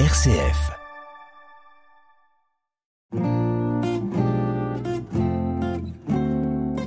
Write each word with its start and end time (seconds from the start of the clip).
RCF. 0.00 0.72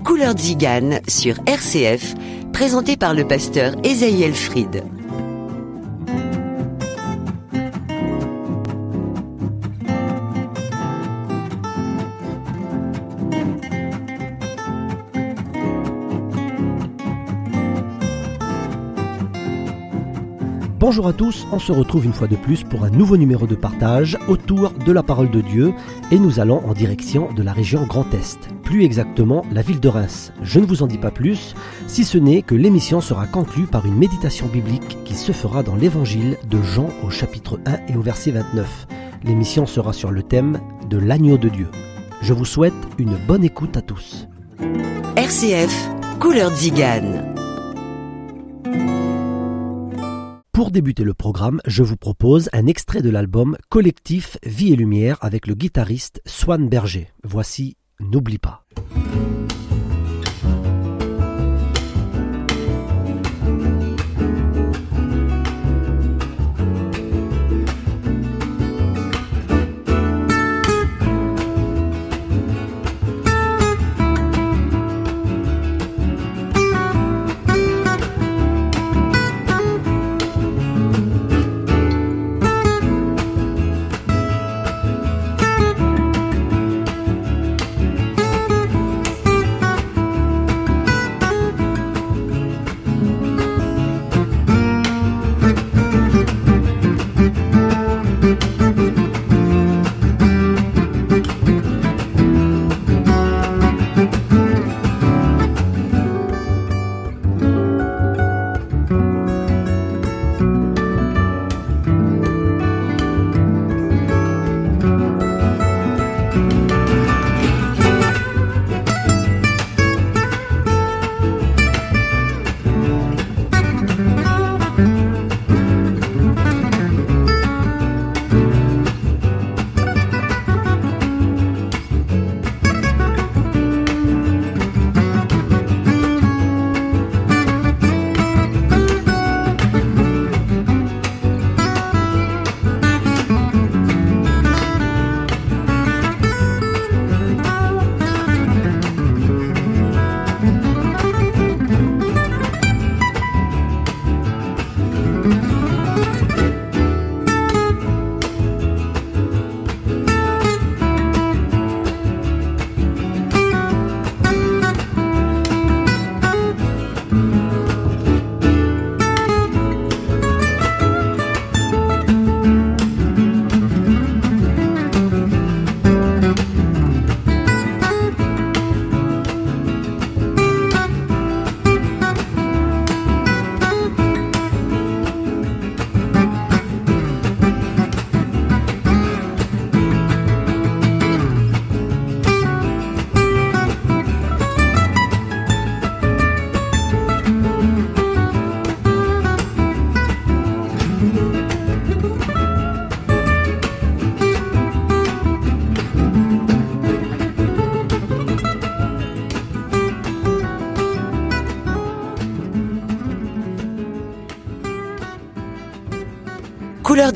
Couleur 0.04 0.38
Zigane 0.38 1.00
sur 1.08 1.36
RCF, 1.46 2.16
présenté 2.52 2.98
par 2.98 3.14
le 3.14 3.26
pasteur 3.26 3.76
Esaïel 3.86 4.34
Fried. 4.34 4.84
Bonjour 20.88 21.10
à 21.10 21.12
tous, 21.12 21.46
on 21.52 21.60
se 21.60 21.74
retrouve 21.74 22.06
une 22.06 22.14
fois 22.14 22.30
de 22.30 22.38
plus 22.38 22.64
pour 22.64 22.86
un 22.86 22.90
nouveau 22.90 23.18
numéro 23.18 23.46
de 23.46 23.56
partage 23.56 24.18
autour 24.30 24.72
de 24.72 24.94
la 24.94 25.04
parole 25.04 25.30
de 25.30 25.42
Dieu 25.42 25.74
et 26.12 26.18
nous 26.18 26.40
allons 26.40 26.66
en 26.66 26.74
direction 26.74 27.30
de 27.34 27.44
la 27.44 27.52
région 27.52 27.86
Grand 27.86 28.10
Est, 28.14 28.48
plus 28.64 28.86
exactement 28.86 29.44
la 29.52 29.62
ville 29.62 29.82
de 29.82 29.90
Reims. 29.90 30.32
Je 30.44 30.62
ne 30.62 30.66
vous 30.66 30.84
en 30.84 30.88
dis 30.88 30.98
pas 30.98 31.12
plus, 31.12 31.56
si 31.88 32.06
ce 32.06 32.18
n'est 32.18 32.42
que 32.42 32.56
l'émission 32.56 33.02
sera 33.02 33.28
conclue 33.28 33.66
par 33.66 33.86
une 33.86 33.98
méditation 33.98 34.48
biblique 34.48 35.04
qui 35.04 35.16
se 35.16 35.34
fera 35.34 35.62
dans 35.62 35.76
l'évangile 35.76 36.38
de 36.50 36.62
Jean 36.62 36.88
au 37.04 37.10
chapitre 37.10 37.60
1 37.66 37.92
et 37.94 37.98
au 37.98 38.02
verset 38.02 38.32
29. 38.32 38.88
L'émission 39.26 39.66
sera 39.66 39.92
sur 39.92 40.10
le 40.10 40.24
thème 40.24 40.62
de 40.90 40.98
l'agneau 40.98 41.38
de 41.38 41.50
Dieu. 41.50 41.68
Je 42.22 42.32
vous 42.32 42.46
souhaite 42.46 42.74
une 42.98 43.18
bonne 43.28 43.44
écoute 43.44 43.76
à 43.76 43.82
tous. 43.82 44.30
RCF, 45.18 45.90
Couleur 46.22 46.56
Zigane. 46.56 47.36
Pour 50.58 50.72
débuter 50.72 51.04
le 51.04 51.14
programme, 51.14 51.62
je 51.68 51.84
vous 51.84 51.98
propose 51.98 52.50
un 52.52 52.66
extrait 52.66 53.04
de 53.04 53.12
l'album 53.12 53.58
Collectif 53.70 54.40
Vie 54.44 54.74
et 54.74 54.76
Lumière 54.76 55.20
avec 55.22 55.46
le 55.46 55.54
guitariste 55.54 56.20
Swan 56.26 56.68
Berger. 56.68 57.14
Voici 57.24 57.78
N'oublie 58.00 58.40
pas. 58.40 58.66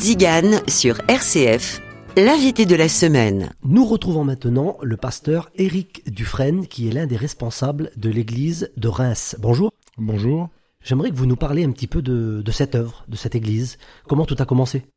Zigane 0.02 0.68
sur 0.68 1.00
RCF, 1.08 1.80
l'invité 2.18 2.66
de 2.66 2.74
la 2.74 2.90
semaine. 2.90 3.52
Nous 3.64 3.86
retrouvons 3.86 4.24
maintenant 4.24 4.80
le 4.82 4.98
pasteur 4.98 5.52
Éric 5.58 6.12
Dufresne 6.12 6.66
qui 6.66 6.88
est 6.88 6.92
l'un 6.92 7.06
des 7.06 7.18
responsables 7.18 7.92
de 7.98 8.10
l'église 8.10 8.72
de 8.78 8.88
Reims. 8.88 9.36
Bonjour. 9.38 9.72
Bonjour. 10.00 10.50
J'aimerais 10.84 11.12
que 11.12 11.16
vous 11.16 11.28
nous 11.28 11.36
parliez 11.36 11.64
un 11.64 11.72
petit 11.72 11.86
peu 11.86 12.02
de, 12.02 12.42
de 12.42 12.52
cette 12.52 12.74
œuvre, 12.74 13.06
de 13.10 13.16
cette 13.16 13.36
église. 13.36 13.78
Comment 14.08 14.26
tout 14.26 14.36
a 14.40 14.46
commencé? 14.46 14.88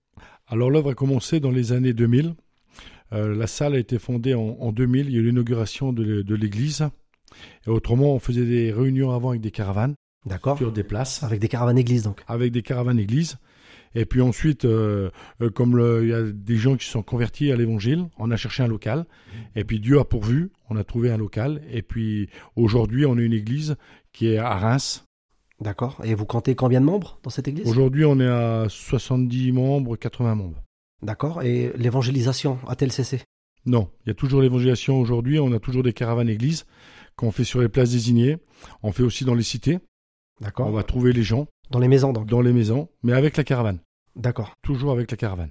Alors 0.47 0.71
l'œuvre 0.71 0.93
a 0.93 0.95
commencé 0.95 1.39
dans 1.39 1.51
les 1.51 1.73
années 1.73 1.93
2000. 1.93 2.35
Euh, 3.13 3.37
la 3.37 3.47
salle 3.47 3.75
a 3.75 3.79
été 3.79 3.99
fondée 3.99 4.33
en, 4.33 4.57
en 4.59 4.73
2000. 4.73 5.09
Il 5.09 5.13
y 5.13 5.17
a 5.17 5.21
eu 5.21 5.25
l'inauguration 5.25 5.93
de, 5.93 6.23
de 6.23 6.35
l'église. 6.35 6.89
Et 7.67 7.71
autrement, 7.71 8.15
on 8.15 8.19
faisait 8.19 8.47
des 8.47 8.73
réunions 8.73 9.11
avant 9.11 9.29
avec 9.31 9.43
des 9.43 9.51
caravanes. 9.51 9.97
D'accord. 10.25 10.57
Sur 10.57 10.73
des 10.73 10.83
places. 10.83 11.23
Avec 11.23 11.41
des 11.41 11.49
caravanes 11.49 11.77
églises 11.77 12.05
donc. 12.05 12.23
Avec 12.27 12.53
des 12.53 12.63
caravanes 12.63 12.99
églises. 12.99 13.37
Et 13.95 14.07
puis 14.07 14.21
ensuite, 14.21 14.65
euh, 14.65 15.11
euh, 15.41 15.51
comme 15.51 15.79
il 16.03 16.09
y 16.09 16.15
a 16.15 16.23
des 16.23 16.57
gens 16.57 16.77
qui 16.77 16.85
se 16.85 16.93
sont 16.93 17.03
convertis 17.03 17.53
à 17.53 17.57
l'évangile, 17.57 18.07
on 18.19 18.31
a 18.31 18.37
cherché 18.37 18.63
un 18.63 18.69
local. 18.69 19.07
Et 19.55 19.65
puis 19.65 19.81
Dieu 19.81 19.99
a 19.99 20.05
pourvu, 20.05 20.51
on 20.71 20.77
a 20.77 20.85
trouvé 20.85 21.11
un 21.11 21.17
local. 21.17 21.63
Et 21.71 21.83
puis 21.83 22.29
aujourd'hui, 22.57 23.07
on 23.07 23.17
a 23.17 23.23
une 23.23 23.33
église 23.33 23.77
qui 24.13 24.29
est 24.29 24.39
à 24.39 24.57
Reims. 24.57 25.05
D'accord. 25.61 26.01
Et 26.05 26.15
vous 26.15 26.27
comptez 26.27 26.55
combien 26.55 26.81
de 26.81 26.87
membres 26.87 27.19
dans 27.23 27.31
cette 27.31 27.47
église? 27.47 27.67
Aujourd'hui, 27.69 28.05
on 28.05 28.19
est 28.19 28.27
à 28.27 28.67
70 28.69 29.53
membres, 29.53 29.97
80 29.97 30.35
membres. 30.35 30.63
D'accord. 31.03 31.43
Et 31.43 31.73
l'évangélisation 31.77 32.59
a-t-elle 32.67 32.93
cessé? 32.93 33.23
Non, 33.67 33.89
il 34.05 34.09
y 34.09 34.11
a 34.11 34.15
toujours 34.15 34.43
l'évangélisation 34.43 35.01
aujourd'hui. 35.01 35.39
On 35.39 35.53
a 35.53 35.59
toujours 35.59 35.83
des 35.83 35.93
caravanes 35.93 36.29
églises 36.29 36.67
qu'on 37.17 37.31
fait 37.31 37.45
sur 37.45 37.61
les 37.61 37.69
places 37.69 37.91
désignées. 37.91 38.39
On 38.83 38.93
fait 38.93 39.05
aussi 39.05 39.25
dans 39.25 39.35
les 39.35 39.43
cités. 39.43 39.79
D'accord. 40.41 40.67
On 40.67 40.73
va 40.73 40.83
trouver 40.83 41.13
les 41.13 41.23
gens 41.23 41.47
Dans 41.75 41.81
les 41.81 41.89
maisons 41.89 42.13
donc. 42.13 42.27
dans 42.29 42.41
les 42.41 42.53
maisons, 42.53 42.89
mais 43.03 43.13
avec 43.15 43.37
la 43.37 43.43
caravane. 43.43 43.81
D'accord. 44.15 44.55
Toujours 44.63 44.93
avec 44.93 45.11
la 45.11 45.17
caravane. 45.17 45.51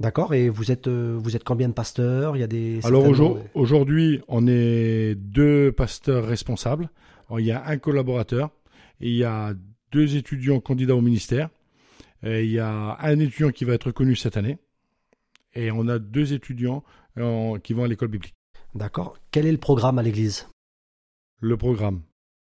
D'accord. 0.00 0.34
Et 0.34 0.48
vous 0.48 0.72
êtes 0.72 0.88
euh, 0.88 1.16
vous 1.22 1.36
êtes 1.36 1.44
combien 1.44 1.68
de 1.68 1.72
pasteurs? 1.72 2.36
Il 2.36 2.40
y 2.40 2.42
a 2.42 2.48
des. 2.48 2.84
Alors 2.84 3.06
aujourd- 3.06 3.38
aujourd'hui, 3.54 4.20
on 4.26 4.48
est 4.48 5.14
deux 5.14 5.70
pasteurs 5.70 6.24
responsables. 6.26 6.90
Alors, 7.28 7.38
il 7.38 7.46
y 7.46 7.52
a 7.52 7.64
un 7.64 7.78
collaborateur 7.78 8.50
et 9.00 9.08
il 9.08 9.16
y 9.16 9.22
a 9.22 9.54
deux 9.92 10.16
étudiants 10.16 10.58
candidats 10.58 10.96
au 10.96 11.00
ministère. 11.00 11.48
Et 12.24 12.44
il 12.44 12.50
y 12.50 12.58
a 12.58 12.96
un 13.00 13.18
étudiant 13.20 13.50
qui 13.50 13.64
va 13.64 13.74
être 13.74 13.86
reconnu 13.86 14.16
cette 14.16 14.36
année. 14.36 14.58
Et 15.54 15.70
on 15.70 15.86
a 15.86 16.00
deux 16.00 16.32
étudiants 16.32 16.82
euh, 17.18 17.56
qui 17.60 17.72
vont 17.72 17.84
à 17.84 17.88
l'école 17.88 18.08
biblique. 18.08 18.34
D'accord. 18.74 19.16
Quel 19.30 19.46
est 19.46 19.52
le 19.52 19.58
programme 19.58 20.00
à 20.00 20.02
l'église? 20.02 20.48
Le 21.40 21.56
programme. 21.56 22.02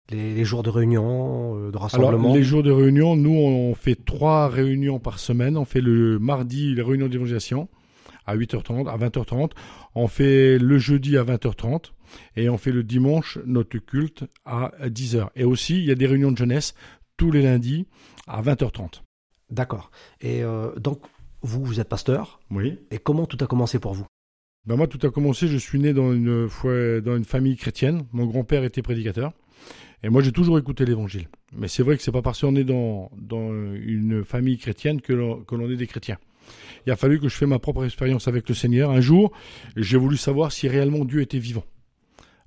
Les, 0.09 0.33
les 0.33 0.43
jours 0.45 0.63
de 0.63 0.69
réunion, 0.69 1.55
euh, 1.57 1.65
de 1.71 1.77
Alors, 1.77 1.83
rassemblement 1.83 2.33
les 2.33 2.43
jours 2.43 2.63
de 2.63 2.71
réunion, 2.71 3.15
nous, 3.15 3.31
on 3.31 3.73
fait 3.75 3.95
trois 3.95 4.47
réunions 4.49 4.99
par 4.99 5.19
semaine. 5.19 5.57
On 5.57 5.65
fait 5.65 5.81
le 5.81 6.19
mardi, 6.19 6.73
les 6.73 6.81
réunions 6.81 7.07
d'évangélisation 7.07 7.69
à 8.25 8.35
8h30, 8.35 8.87
à 8.89 8.97
20h30. 8.97 9.51
On 9.95 10.07
fait 10.07 10.57
le 10.57 10.77
jeudi 10.77 11.17
à 11.17 11.23
20h30. 11.23 11.91
Et 12.35 12.49
on 12.49 12.57
fait 12.57 12.73
le 12.73 12.83
dimanche 12.83 13.39
notre 13.45 13.77
culte 13.77 14.25
à 14.43 14.71
10h. 14.83 15.29
Et 15.35 15.45
aussi, 15.45 15.77
il 15.79 15.85
y 15.85 15.91
a 15.91 15.95
des 15.95 16.07
réunions 16.07 16.31
de 16.31 16.37
jeunesse 16.37 16.73
tous 17.15 17.31
les 17.31 17.41
lundis 17.41 17.87
à 18.27 18.41
20h30. 18.41 19.01
D'accord. 19.49 19.91
Et 20.19 20.43
euh, 20.43 20.75
donc, 20.77 21.01
vous, 21.41 21.63
vous 21.63 21.79
êtes 21.79 21.87
pasteur. 21.87 22.41
Oui. 22.51 22.79
Et 22.91 22.97
comment 22.97 23.25
tout 23.25 23.37
a 23.41 23.47
commencé 23.47 23.79
pour 23.79 23.93
vous? 23.93 24.05
Ben 24.65 24.75
moi, 24.75 24.87
tout 24.87 24.99
a 25.07 25.09
commencé, 25.09 25.47
je 25.47 25.57
suis 25.57 25.79
né 25.79 25.93
dans 25.93 26.13
une, 26.13 26.47
foi- 26.49 26.99
dans 27.01 27.15
une 27.15 27.25
famille 27.25 27.55
chrétienne. 27.55 28.03
Mon 28.11 28.25
grand-père 28.25 28.63
était 28.65 28.81
prédicateur. 28.81 29.31
Et 30.03 30.09
moi, 30.09 30.21
j'ai 30.21 30.31
toujours 30.31 30.57
écouté 30.57 30.85
l'évangile. 30.85 31.27
Mais 31.55 31.67
c'est 31.67 31.83
vrai 31.83 31.95
que 31.97 32.03
c'est 32.03 32.11
pas 32.11 32.21
parce 32.21 32.41
qu'on 32.41 32.55
est 32.55 32.63
dans, 32.63 33.11
dans 33.17 33.51
une 33.75 34.23
famille 34.23 34.57
chrétienne 34.57 35.01
que 35.01 35.13
l'on, 35.13 35.69
est 35.69 35.75
des 35.77 35.87
chrétiens. 35.87 36.17
Il 36.85 36.91
a 36.91 36.95
fallu 36.95 37.19
que 37.19 37.29
je 37.29 37.35
fasse 37.35 37.47
ma 37.47 37.59
propre 37.59 37.85
expérience 37.85 38.27
avec 38.27 38.49
le 38.49 38.55
Seigneur. 38.55 38.89
Un 38.89 39.01
jour, 39.01 39.31
j'ai 39.75 39.97
voulu 39.97 40.17
savoir 40.17 40.51
si 40.51 40.67
réellement 40.67 41.05
Dieu 41.05 41.21
était 41.21 41.37
vivant. 41.39 41.63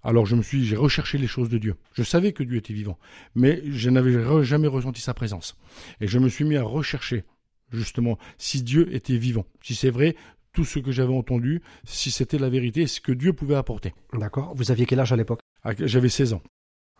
Alors 0.03 0.27
je 0.27 0.37
me 0.37 0.43
suis, 0.43 0.65
j'ai 0.65 0.77
recherché 0.77 1.17
les 1.17 1.27
choses 1.27 1.49
de 1.49 1.57
Dieu. 1.57 1.77
Je 1.95 2.03
savais 2.03 2.33
que 2.33 2.43
Dieu 2.43 2.59
était 2.59 2.75
vivant, 2.75 2.99
mais 3.35 3.63
je 3.71 3.89
n'avais 3.89 4.45
jamais 4.45 4.67
ressenti 4.69 5.01
sa 5.01 5.15
présence. 5.15 5.57
Et 6.01 6.07
je 6.07 6.19
me 6.19 6.29
suis 6.29 6.45
mis 6.45 6.57
à 6.57 6.63
rechercher 6.63 7.25
justement 7.73 8.19
si 8.37 8.63
Dieu 8.63 8.95
était 8.95 9.17
vivant, 9.17 9.47
si 9.63 9.75
c'est 9.75 9.91
vrai 9.91 10.15
tout 10.53 10.65
ce 10.65 10.79
que 10.79 10.93
j'avais 10.93 11.15
entendu, 11.15 11.63
si 11.85 12.11
c'était 12.11 12.39
la 12.39 12.49
vérité, 12.51 12.87
ce 12.87 13.01
que 13.01 13.13
Dieu 13.13 13.33
pouvait 13.33 13.57
apporter. 13.57 13.93
D'accord. 14.13 14.55
Vous 14.55 14.71
aviez 14.71 14.87
quel 14.87 15.01
âge 15.01 15.13
à 15.13 15.17
l'époque? 15.17 15.41
À- 15.65 15.73
J'avais 15.87 16.09
16 16.11 16.35
ans, 16.35 16.43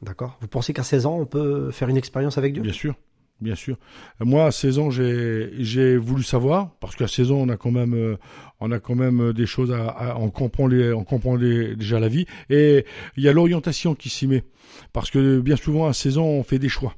D'accord. 0.05 0.37
Vous 0.41 0.49
pensez 0.49 0.73
qu'à 0.73 0.83
16 0.83 1.07
ans, 1.07 1.19
on 1.19 1.27
peut 1.27 1.71
faire 1.71 1.89
une 1.89 1.97
expérience 1.97 2.37
avec 2.39 2.53
Dieu? 2.53 2.63
Bien 2.63 2.73
sûr. 2.73 2.95
Bien 3.41 3.57
sûr. 3.57 3.79
Moi, 4.21 4.47
à 4.47 4.53
16 4.53 4.79
ans, 4.79 4.91
j'ai 4.91 5.97
voulu 5.97 6.23
savoir, 6.23 6.77
parce 6.79 6.95
qu'à 6.95 7.09
16 7.09 7.33
ans, 7.33 7.37
on 7.37 7.49
a 7.49 7.57
quand 7.57 7.73
même, 7.73 7.95
euh, 7.95 8.17
on 8.61 8.71
a 8.71 8.79
quand 8.79 8.95
même 8.95 9.33
des 9.33 9.47
choses 9.47 9.73
à, 9.73 10.17
on 10.19 10.31
comprend 10.31 10.69
les, 10.69 10.93
on 10.93 11.05
comprend 11.05 11.37
déjà 11.37 11.99
la 11.99 12.09
vie, 12.09 12.27
et 12.49 12.85
il 13.17 13.25
y 13.25 13.29
a 13.29 13.33
l'orientation 13.33 13.95
qui 13.95 14.09
s'y 14.09 14.29
met, 14.29 14.45
parce 14.93 15.11
que 15.11 15.41
bien 15.41 15.57
souvent 15.57 15.87
à 15.87 15.93
16 15.93 16.19
ans, 16.19 16.27
on 16.27 16.43
fait 16.45 16.61
des 16.61 16.69
choix. 16.69 16.95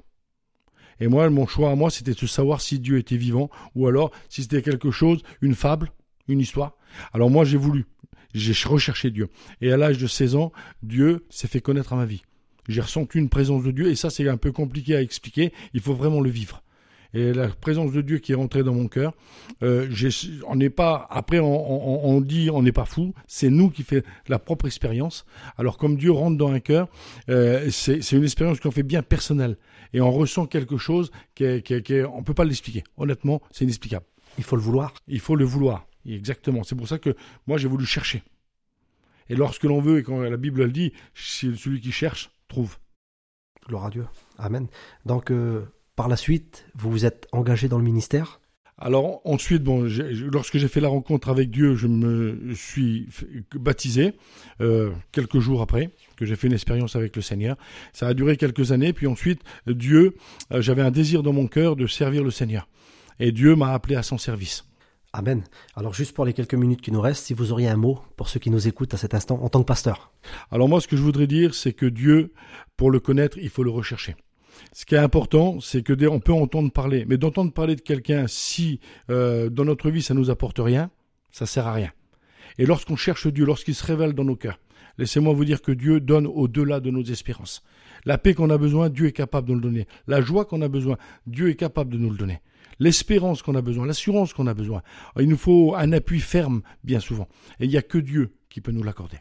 Et 1.00 1.08
moi, 1.08 1.28
mon 1.30 1.46
choix 1.46 1.70
à 1.70 1.74
moi, 1.74 1.90
c'était 1.90 2.12
de 2.12 2.26
savoir 2.26 2.60
si 2.60 2.80
Dieu 2.80 2.98
était 2.98 3.16
vivant, 3.16 3.50
ou 3.74 3.86
alors 3.86 4.10
si 4.28 4.42
c'était 4.42 4.62
quelque 4.62 4.90
chose, 4.90 5.22
une 5.40 5.54
fable, 5.54 5.90
une 6.28 6.40
histoire. 6.40 6.76
Alors 7.14 7.30
moi, 7.30 7.44
j'ai 7.44 7.58
voulu, 7.58 7.86
j'ai 8.34 8.52
recherché 8.68 9.10
Dieu, 9.10 9.28
et 9.62 9.72
à 9.72 9.78
l'âge 9.78 9.98
de 9.98 10.06
16 10.06 10.36
ans, 10.36 10.52
Dieu 10.82 11.24
s'est 11.30 11.48
fait 11.48 11.60
connaître 11.60 11.94
à 11.94 11.96
ma 11.96 12.04
vie. 12.04 12.22
J'ai 12.68 12.80
ressenti 12.80 13.18
une 13.18 13.28
présence 13.28 13.62
de 13.64 13.70
Dieu, 13.70 13.88
et 13.90 13.94
ça, 13.96 14.10
c'est 14.10 14.28
un 14.28 14.36
peu 14.36 14.52
compliqué 14.52 14.96
à 14.96 15.02
expliquer. 15.02 15.52
Il 15.74 15.80
faut 15.80 15.94
vraiment 15.94 16.20
le 16.20 16.30
vivre. 16.30 16.62
Et 17.14 17.32
la 17.32 17.48
présence 17.48 17.92
de 17.92 18.02
Dieu 18.02 18.18
qui 18.18 18.32
est 18.32 18.34
rentrée 18.34 18.62
dans 18.62 18.74
mon 18.74 18.88
cœur, 18.88 19.14
euh, 19.62 19.88
on 20.48 20.56
n'est 20.56 20.68
pas. 20.70 21.06
Après, 21.08 21.38
on, 21.38 21.46
on- 21.46 22.16
on 22.16 22.20
dit 22.20 22.50
on 22.50 22.62
n'est 22.62 22.72
pas 22.72 22.84
fou. 22.84 23.14
C'est 23.26 23.48
nous 23.48 23.70
qui 23.70 23.84
fait 23.84 24.04
la 24.28 24.38
propre 24.38 24.66
expérience. 24.66 25.24
Alors, 25.56 25.78
comme 25.78 25.96
Dieu 25.96 26.10
rentre 26.10 26.36
dans 26.36 26.50
un 26.50 26.60
cœur, 26.60 26.88
euh, 27.30 27.70
c'est 27.70 28.02
c'est 28.02 28.16
une 28.16 28.24
expérience 28.24 28.60
qu'on 28.60 28.72
fait 28.72 28.82
bien 28.82 29.02
personnelle, 29.02 29.56
et 29.94 30.00
on 30.00 30.10
ressent 30.10 30.46
quelque 30.46 30.76
chose 30.76 31.10
qui, 31.34 31.44
est, 31.44 31.62
qui, 31.62 31.74
est- 31.74 31.82
qui 31.82 31.94
est- 31.94 32.04
on 32.04 32.22
peut 32.22 32.34
pas 32.34 32.44
l'expliquer. 32.44 32.82
Honnêtement, 32.98 33.40
c'est 33.50 33.64
inexplicable. 33.64 34.04
Il 34.36 34.44
faut 34.44 34.56
le 34.56 34.62
vouloir. 34.62 34.92
Il 35.08 35.20
faut 35.20 35.36
le 35.36 35.44
vouloir. 35.44 35.86
Exactement. 36.04 36.64
C'est 36.64 36.74
pour 36.76 36.88
ça 36.88 36.98
que 36.98 37.16
moi, 37.46 37.56
j'ai 37.56 37.68
voulu 37.68 37.86
chercher. 37.86 38.22
Et 39.30 39.36
lorsque 39.36 39.64
l'on 39.64 39.80
veut, 39.80 39.98
et 40.00 40.02
quand 40.02 40.20
la 40.20 40.36
Bible 40.36 40.64
le 40.64 40.70
dit, 40.70 40.92
c'est 41.14 41.54
celui 41.56 41.80
qui 41.80 41.92
cherche 41.92 42.30
trouve. 42.48 42.78
Gloire 43.66 43.86
à 43.86 43.90
Dieu. 43.90 44.06
Amen. 44.38 44.68
Donc, 45.04 45.30
euh, 45.30 45.66
par 45.96 46.08
la 46.08 46.16
suite, 46.16 46.66
vous 46.74 46.90
vous 46.90 47.04
êtes 47.04 47.26
engagé 47.32 47.68
dans 47.68 47.78
le 47.78 47.84
ministère? 47.84 48.40
Alors 48.78 49.22
ensuite, 49.24 49.62
bon, 49.62 49.88
lorsque 50.30 50.58
j'ai 50.58 50.68
fait 50.68 50.80
la 50.80 50.88
rencontre 50.88 51.30
avec 51.30 51.50
Dieu, 51.50 51.76
je 51.76 51.86
me 51.86 52.52
suis 52.54 53.08
baptisé 53.54 54.12
euh, 54.60 54.92
quelques 55.12 55.38
jours 55.38 55.62
après 55.62 55.92
que 56.16 56.26
j'ai 56.26 56.36
fait 56.36 56.48
une 56.48 56.52
expérience 56.52 56.94
avec 56.94 57.16
le 57.16 57.22
Seigneur. 57.22 57.56
Ça 57.94 58.08
a 58.08 58.12
duré 58.12 58.36
quelques 58.36 58.72
années, 58.72 58.92
puis 58.92 59.06
ensuite 59.06 59.40
Dieu, 59.66 60.16
euh, 60.52 60.60
j'avais 60.60 60.82
un 60.82 60.90
désir 60.90 61.22
dans 61.22 61.32
mon 61.32 61.46
cœur 61.46 61.74
de 61.74 61.86
servir 61.86 62.22
le 62.22 62.30
Seigneur, 62.30 62.68
et 63.18 63.32
Dieu 63.32 63.56
m'a 63.56 63.72
appelé 63.72 63.96
à 63.96 64.02
son 64.02 64.18
service. 64.18 64.66
Amen. 65.18 65.44
Alors, 65.76 65.94
juste 65.94 66.14
pour 66.14 66.26
les 66.26 66.34
quelques 66.34 66.52
minutes 66.52 66.82
qui 66.82 66.92
nous 66.92 67.00
restent, 67.00 67.24
si 67.24 67.32
vous 67.32 67.50
auriez 67.50 67.68
un 67.68 67.76
mot 67.76 68.00
pour 68.16 68.28
ceux 68.28 68.38
qui 68.38 68.50
nous 68.50 68.68
écoutent 68.68 68.92
à 68.92 68.98
cet 68.98 69.14
instant 69.14 69.42
en 69.42 69.48
tant 69.48 69.60
que 69.60 69.64
pasteur. 69.64 70.12
Alors 70.50 70.68
moi, 70.68 70.78
ce 70.78 70.86
que 70.86 70.94
je 70.94 71.00
voudrais 71.00 71.26
dire, 71.26 71.54
c'est 71.54 71.72
que 71.72 71.86
Dieu, 71.86 72.34
pour 72.76 72.90
le 72.90 73.00
connaître, 73.00 73.38
il 73.38 73.48
faut 73.48 73.62
le 73.62 73.70
rechercher. 73.70 74.14
Ce 74.74 74.84
qui 74.84 74.94
est 74.94 74.98
important, 74.98 75.58
c'est 75.58 75.80
que 75.80 76.06
on 76.06 76.20
peut 76.20 76.34
entendre 76.34 76.70
parler, 76.70 77.06
mais 77.08 77.16
d'entendre 77.16 77.50
parler 77.50 77.76
de 77.76 77.80
quelqu'un, 77.80 78.26
si 78.26 78.78
euh, 79.08 79.48
dans 79.48 79.64
notre 79.64 79.88
vie 79.88 80.02
ça 80.02 80.12
nous 80.12 80.28
apporte 80.28 80.58
rien, 80.58 80.90
ça 81.30 81.46
sert 81.46 81.66
à 81.66 81.72
rien. 81.72 81.92
Et 82.58 82.66
lorsqu'on 82.66 82.96
cherche 82.96 83.26
Dieu, 83.26 83.46
lorsqu'il 83.46 83.74
se 83.74 83.86
révèle 83.86 84.12
dans 84.12 84.24
nos 84.24 84.36
cœurs, 84.36 84.60
laissez-moi 84.98 85.32
vous 85.32 85.46
dire 85.46 85.62
que 85.62 85.72
Dieu 85.72 85.98
donne 85.98 86.26
au-delà 86.26 86.80
de 86.80 86.90
nos 86.90 87.02
espérances. 87.02 87.62
La 88.04 88.18
paix 88.18 88.34
qu'on 88.34 88.50
a 88.50 88.58
besoin, 88.58 88.90
Dieu 88.90 89.06
est 89.06 89.12
capable 89.12 89.48
de 89.48 89.54
nous 89.54 89.60
le 89.60 89.64
donner. 89.64 89.86
La 90.06 90.20
joie 90.20 90.44
qu'on 90.44 90.60
a 90.60 90.68
besoin, 90.68 90.98
Dieu 91.26 91.48
est 91.48 91.56
capable 91.56 91.90
de 91.90 91.98
nous 91.98 92.10
le 92.10 92.18
donner. 92.18 92.40
L'espérance 92.78 93.42
qu'on 93.42 93.54
a 93.54 93.62
besoin, 93.62 93.86
l'assurance 93.86 94.32
qu'on 94.32 94.46
a 94.46 94.54
besoin. 94.54 94.82
Il 95.18 95.28
nous 95.28 95.36
faut 95.36 95.74
un 95.74 95.92
appui 95.92 96.20
ferme, 96.20 96.62
bien 96.84 97.00
souvent. 97.00 97.28
Et 97.60 97.64
il 97.64 97.70
n'y 97.70 97.76
a 97.76 97.82
que 97.82 97.98
Dieu 97.98 98.34
qui 98.48 98.60
peut 98.60 98.72
nous 98.72 98.82
l'accorder. 98.82 99.18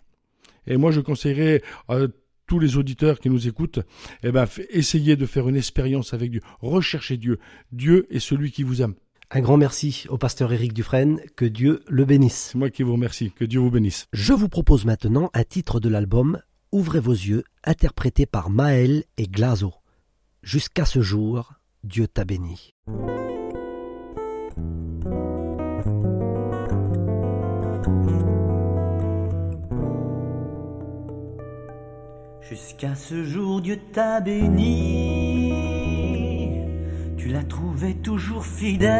Et 0.67 0.77
moi, 0.77 0.91
je 0.91 0.99
conseillerais 0.99 1.61
à 1.87 1.99
tous 2.47 2.59
les 2.59 2.77
auditeurs 2.77 3.19
qui 3.19 3.29
nous 3.29 3.47
écoutent, 3.47 3.79
eh 4.23 4.31
ben, 4.31 4.45
essayez 4.69 5.15
de 5.15 5.25
faire 5.25 5.47
une 5.49 5.55
expérience 5.55 6.13
avec 6.13 6.31
Dieu. 6.31 6.41
Recherchez 6.59 7.17
Dieu. 7.17 7.39
Dieu 7.71 8.05
est 8.09 8.19
celui 8.19 8.51
qui 8.51 8.63
vous 8.63 8.81
aime. 8.81 8.95
Un 9.31 9.41
grand 9.41 9.57
merci 9.57 10.05
au 10.09 10.17
pasteur 10.17 10.53
Éric 10.53 10.73
Dufresne. 10.73 11.19
Que 11.35 11.45
Dieu 11.45 11.81
le 11.87 12.05
bénisse. 12.05 12.49
C'est 12.51 12.57
moi 12.57 12.69
qui 12.69 12.83
vous 12.83 12.93
remercie. 12.93 13.31
Que 13.31 13.45
Dieu 13.45 13.59
vous 13.59 13.71
bénisse. 13.71 14.05
Je 14.13 14.33
vous 14.33 14.49
propose 14.49 14.85
maintenant 14.85 15.31
un 15.33 15.43
titre 15.43 15.79
de 15.79 15.89
l'album 15.89 16.39
Ouvrez 16.71 16.99
vos 16.99 17.13
yeux, 17.13 17.45
interprété 17.63 18.25
par 18.25 18.49
Maël 18.49 19.05
et 19.17 19.27
Glazo. 19.27 19.73
Jusqu'à 20.43 20.83
ce 20.83 21.01
jour, 21.01 21.53
Dieu 21.83 22.05
t'a 22.05 22.25
béni. 22.25 22.73
Jusqu'à 32.47 32.93
ce 32.93 33.23
jour, 33.23 33.59
Dieu 33.59 33.79
t'a 33.91 34.21
béni. 34.21 35.51
Tu 37.17 37.29
l'as 37.29 37.43
trouvé 37.43 37.95
toujours 37.95 38.45
fidèle. 38.45 38.93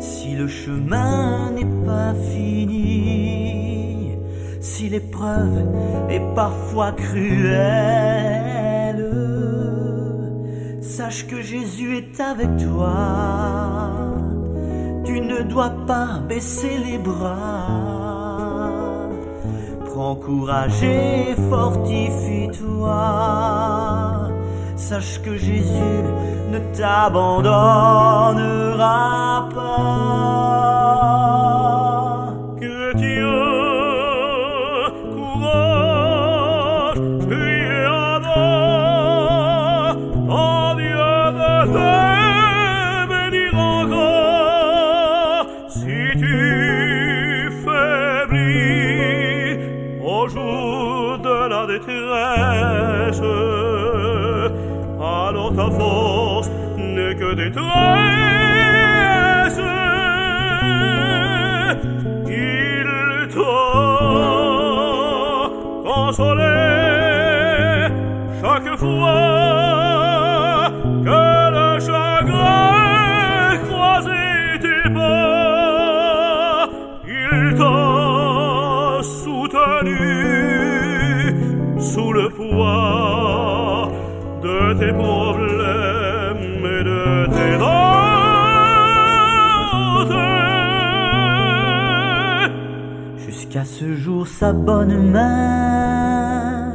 Si 0.00 0.34
le 0.34 0.48
chemin 0.48 1.50
n'est 1.50 1.84
pas 1.84 2.14
fini, 2.14 4.12
si 4.60 4.88
l'épreuve 4.88 5.66
est 6.08 6.22
parfois 6.34 6.92
cruelle, 6.92 7.42
sache 10.80 11.26
que 11.26 11.42
Jésus 11.42 11.98
est 11.98 12.18
avec 12.18 12.48
toi. 12.56 14.16
Tu 15.04 15.20
ne 15.20 15.42
dois 15.42 15.74
pas 15.86 16.22
baisser 16.26 16.78
les 16.78 16.96
bras. 16.96 18.01
Prends 19.92 20.14
courage 20.14 20.82
et 20.82 21.34
fortifie-toi. 21.50 24.30
Sache 24.74 25.20
que 25.20 25.36
Jésus 25.36 26.02
ne 26.50 26.58
t'abandonnera 26.74 29.50
pas. 29.54 30.61
Que 57.82 58.11
sa 94.26 94.52
bonne 94.52 95.10
main 95.10 96.72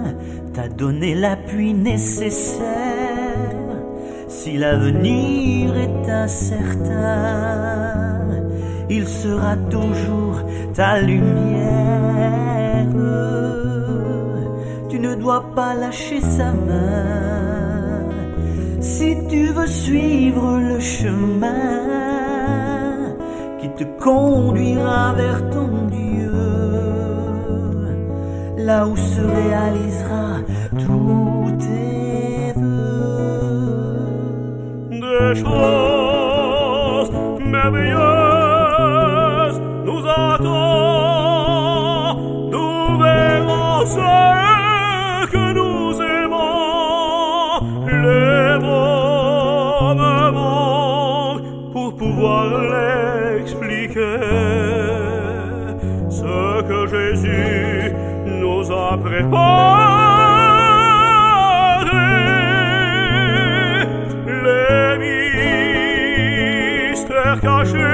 t'a 0.53 0.67
donné 0.67 1.15
l'appui 1.15 1.73
nécessaire. 1.73 2.65
Si 4.27 4.57
l'avenir 4.57 5.75
est 5.77 6.09
incertain, 6.09 7.45
il 8.89 9.07
sera 9.07 9.55
toujours 9.69 10.41
ta 10.73 10.99
lumière. 10.99 12.87
Tu 14.89 14.99
ne 14.99 15.15
dois 15.15 15.51
pas 15.55 15.73
lâcher 15.75 16.21
sa 16.21 16.51
main 16.51 17.27
si 18.79 19.15
tu 19.29 19.47
veux 19.47 19.67
suivre 19.67 20.59
le 20.59 20.79
chemin 20.79 21.87
qui 23.59 23.69
te 23.69 23.83
conduira 24.01 25.13
vers 25.13 25.49
ton 25.49 25.76
là 28.67 28.85
où 28.85 28.97
se 28.97 29.21
réalisera 29.21 30.27
tous 30.85 31.51
tes 31.57 32.51
vœux. 32.59 34.09
Des 34.91 35.35
choses 35.41 37.11
merveilleuses 37.39 38.16
préparé, 59.07 59.23
les 64.43 64.89
mystères 66.91 67.39
cachés 67.41 67.86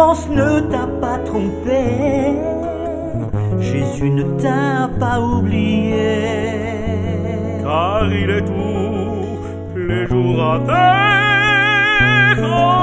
L'espérance 0.00 0.30
ne 0.30 0.60
t'a 0.60 0.86
pas 0.98 1.18
trompé. 1.26 2.32
Jésus 3.60 4.08
ne 4.08 4.22
t'a 4.40 4.88
pas 4.98 5.20
oublié. 5.20 6.30
car 7.62 8.10
il 8.10 8.30
est 8.30 8.46
tous 8.46 9.38
les 9.76 10.06
jours 10.06 10.42
à 10.42 10.58
tes 10.60 10.72
côtés. 12.40 12.80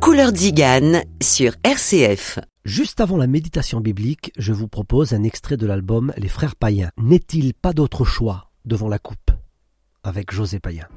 Couleur 0.00 0.34
Zigane 0.34 1.04
sur 1.22 1.52
RCF. 1.62 2.40
Juste 2.64 3.02
avant 3.02 3.18
la 3.18 3.26
méditation 3.26 3.82
biblique, 3.82 4.32
je 4.38 4.54
vous 4.54 4.68
propose 4.68 5.12
un 5.12 5.22
extrait 5.22 5.58
de 5.58 5.66
l'album 5.66 6.14
Les 6.16 6.28
Frères 6.28 6.56
Païens. 6.56 6.90
N'est-il 6.96 7.52
pas 7.52 7.74
d'autre 7.74 8.06
choix 8.06 8.52
devant 8.64 8.88
la 8.88 8.98
coupe? 8.98 9.30
Avec 10.02 10.32
José 10.32 10.60
Païen. 10.60 10.88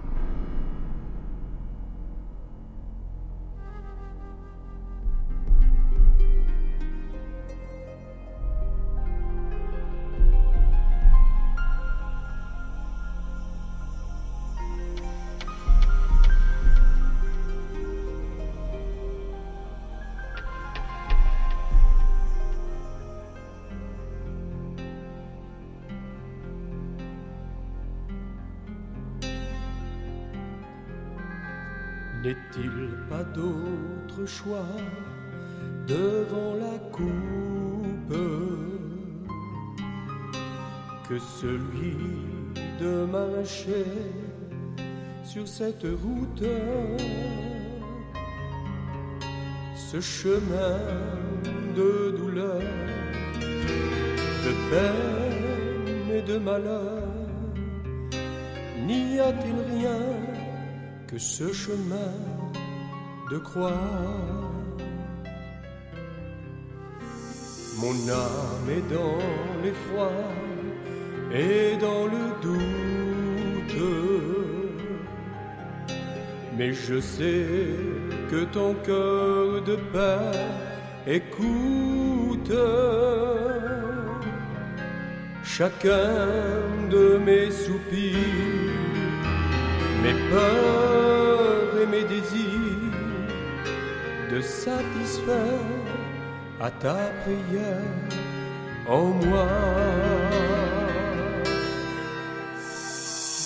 D'autre 33.38 34.26
choix 34.26 34.74
devant 35.88 36.54
la 36.66 36.78
coupe. 36.96 38.24
Que 41.08 41.18
celui 41.20 41.96
de 42.82 43.06
marcher 43.06 43.86
sur 45.24 45.48
cette 45.48 45.88
route, 46.04 46.50
ce 49.76 50.02
chemin 50.02 50.80
de 51.76 52.18
douleur, 52.18 52.62
de 54.46 54.52
peine 54.70 56.18
et 56.18 56.22
de 56.22 56.38
malheur 56.38 57.04
N'y 58.86 59.20
a-t-il 59.20 59.60
rien 59.78 60.00
que 61.08 61.18
ce 61.18 61.52
chemin 61.54 62.14
de 63.30 63.38
croix. 63.38 63.72
Mon 67.82 67.96
âme 68.10 68.70
est 68.78 68.94
dans 68.94 69.20
l'effroi 69.64 70.12
et 71.32 71.78
dans 71.78 72.06
le 72.06 72.24
doute. 72.42 73.84
Mais 76.58 76.74
je 76.74 77.00
sais 77.00 77.46
que 78.32 78.46
ton 78.46 78.74
cœur 78.86 79.62
de 79.62 79.76
père 79.94 80.58
écoute 81.06 82.52
chacun 85.44 86.16
de 86.90 87.18
mes 87.26 87.52
soupirs 87.52 88.68
mes 90.04 90.14
peurs 90.30 90.87
de 94.38 94.42
satisfaire 94.42 95.66
à 96.60 96.70
ta 96.70 96.98
prière 97.24 97.98
en 98.88 99.06
moi. 99.26 99.48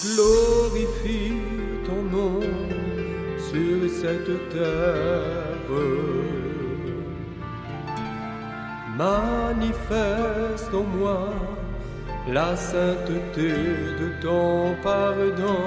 Glorifie 0.04 1.42
ton 1.88 2.02
nom 2.16 2.40
sur 3.50 3.78
cette 4.02 4.36
terre. 4.54 5.72
Manifeste 8.98 10.74
en 10.74 10.88
moi 10.98 11.24
la 12.28 12.56
sainteté 12.56 13.52
de 14.02 14.08
ton 14.22 14.76
pardon. 14.84 15.62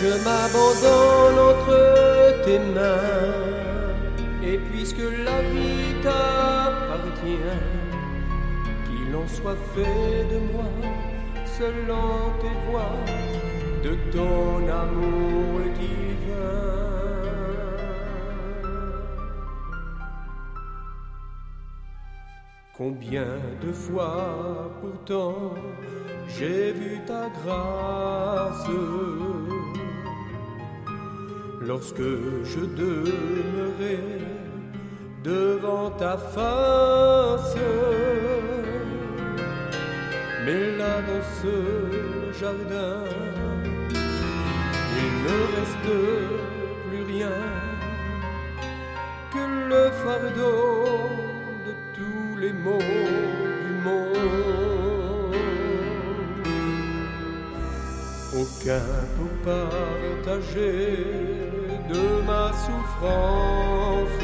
Je 0.00 0.10
m'abandonne 0.24 1.38
entre 1.50 2.44
tes 2.44 2.60
mains, 2.76 3.57
puisque 4.88 5.10
la 5.24 5.42
vie 5.42 6.00
t'appartient, 6.02 7.38
qu'il 8.86 9.16
en 9.16 9.28
soit 9.28 9.56
fait 9.74 10.24
de 10.32 10.38
moi, 10.52 10.64
selon 11.44 12.32
tes 12.40 12.70
voies, 12.70 12.96
de 13.82 13.96
ton 14.10 14.66
amour 14.68 15.60
divin. 15.78 16.48
Combien 22.76 23.26
de 23.60 23.72
fois 23.72 24.70
pourtant 24.80 25.54
j'ai 26.28 26.72
vu 26.72 27.00
ta 27.06 27.28
grâce? 27.28 28.66
Lorsque 31.60 32.00
je 32.44 32.60
demeurais 32.60 34.27
devant 35.22 35.90
ta 35.90 36.16
face. 36.16 37.56
Mais 40.44 40.76
là 40.76 40.94
dans 41.08 41.24
ce 41.42 41.54
jardin. 42.40 43.04
Il 45.00 45.12
ne 45.26 45.38
reste 45.56 45.90
plus 46.88 47.04
rien 47.14 47.38
que 49.32 49.42
le 49.68 49.84
fardeau 50.02 50.66
de 51.66 51.72
tous 51.96 52.30
les 52.40 52.52
maux 52.52 52.78
du 52.78 53.74
monde. 53.84 54.18
Aucun 58.40 58.88
pour 59.16 59.32
partager 59.52 60.86
de 61.90 62.02
ma 62.26 62.52
souffrance 62.64 64.22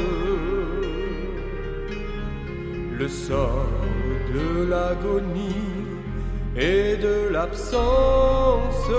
le 2.97 3.07
sort 3.07 3.67
de 4.33 4.69
l'agonie 4.69 5.73
et 6.55 6.95
de 6.97 7.29
l'absence. 7.31 8.89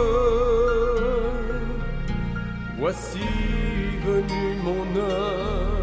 Voici 2.78 3.28
venu 4.06 4.44
mon 4.62 4.84
heure, 5.00 5.80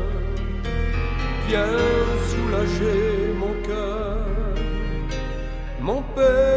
viens 1.48 1.80
soulager 2.30 3.34
mon 3.42 3.54
cœur. 3.68 4.18
Mon 5.82 6.02
Père, 6.16 6.53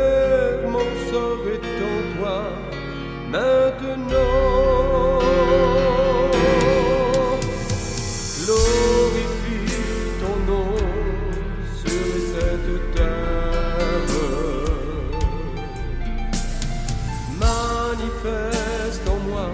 cette 12.57 12.95
terre. 12.95 14.03
Manifeste 17.39 19.09
en 19.09 19.19
moi 19.29 19.49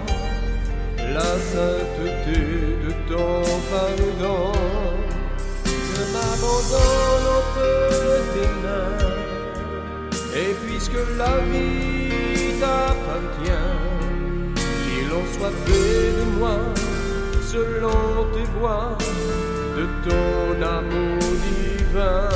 la 1.13 1.31
sainteté 1.51 2.39
de 2.83 2.91
ton 3.09 3.43
pardon. 3.71 4.51
Je 5.65 6.03
m'abandonne 6.13 7.27
entre 7.39 7.69
tes 8.33 8.51
mains. 8.63 9.01
Et 10.35 10.53
puisque 10.65 11.01
la 11.17 11.33
vie 11.51 12.59
t'appartient, 12.59 13.71
qu'il 14.55 15.09
en 15.11 15.25
soit 15.33 15.55
fait 15.65 16.07
de 16.19 16.25
moi 16.39 16.57
selon 17.51 18.25
tes 18.33 18.47
voies, 18.59 18.97
de 19.77 19.85
ton 20.07 20.61
amour 20.61 21.19
divin. 21.43 22.32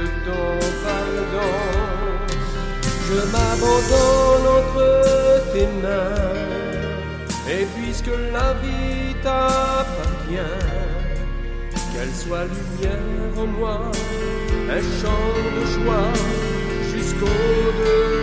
De 0.00 0.06
ton 0.26 0.58
pardon. 0.84 1.54
Je 3.08 3.18
m'abandonne 3.32 4.46
entre 4.58 4.88
tes 5.52 5.68
mains. 5.82 6.44
Et 7.48 7.66
puisque 7.76 8.14
la 8.32 8.54
vie 8.62 9.14
t'appartient, 9.22 10.54
qu'elle 11.92 12.14
soit 12.14 12.44
lumière 12.44 13.38
en 13.38 13.46
moi, 13.46 13.80
un 14.70 14.82
chant 14.98 15.34
de 15.56 15.62
joie 15.74 16.12
jusqu'au-delà 16.92 18.13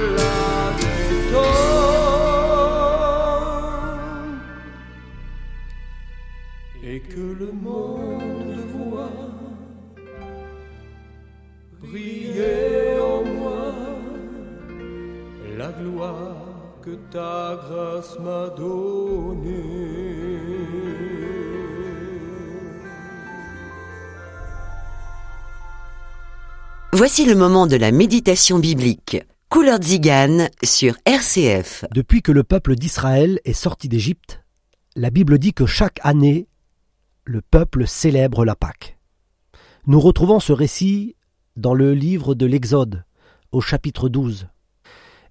grâce 18.02 18.20
m'a 18.20 18.50
donnée. 18.50 19.52
Voici 26.94 27.26
le 27.26 27.36
moment 27.36 27.68
de 27.68 27.76
la 27.76 27.92
méditation 27.92 28.60
biblique. 28.60 29.18
Couleur 29.50 29.82
Zigane 29.82 30.50
sur 30.64 30.96
RCF. 31.06 31.86
Depuis 31.94 32.22
que 32.22 32.32
le 32.32 32.44
peuple 32.44 32.76
d'Israël 32.76 33.40
est 33.46 33.54
sorti 33.54 33.88
d'Égypte, 33.88 34.42
la 34.96 35.10
Bible 35.10 35.38
dit 35.38 35.54
que 35.54 35.66
chaque 35.66 36.00
année, 36.04 36.48
le 37.26 37.42
peuple 37.42 37.86
célèbre 37.86 38.46
la 38.46 38.56
Pâque. 38.56 38.98
Nous 39.86 40.00
retrouvons 40.00 40.40
ce 40.40 40.54
récit 40.54 41.16
dans 41.56 41.74
le 41.74 41.94
livre 41.94 42.34
de 42.34 42.46
l'Exode, 42.46 43.04
au 43.52 43.62
chapitre 43.62 44.10
12. 44.10 44.48